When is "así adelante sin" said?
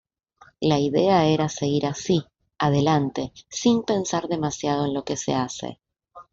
1.85-3.83